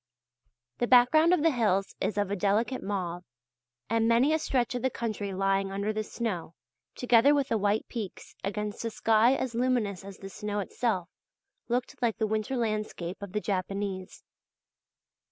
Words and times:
The 0.79 0.87
background 0.87 1.31
of 1.31 1.43
the 1.43 1.51
hills 1.51 1.93
is 2.01 2.17
of 2.17 2.31
a 2.31 2.35
delicate 2.35 2.81
mauve, 2.81 3.23
and 3.87 4.07
many 4.07 4.33
a 4.33 4.39
stretch 4.39 4.73
of 4.73 4.81
the 4.81 4.89
country 4.89 5.31
lying 5.31 5.71
under 5.71 5.93
the 5.93 6.03
snow, 6.03 6.55
together 6.95 7.35
with 7.35 7.49
the 7.49 7.57
white 7.59 7.87
peaks, 7.87 8.33
against 8.43 8.83
a 8.83 8.89
sky 8.89 9.35
as 9.35 9.53
luminous 9.53 10.03
as 10.03 10.17
the 10.17 10.29
snow 10.31 10.57
itself, 10.59 11.07
looked 11.67 12.01
like 12.01 12.17
the 12.17 12.25
winter 12.25 12.57
landscape 12.57 13.21
of 13.21 13.33
the 13.33 13.41
Japanese. 13.41 14.23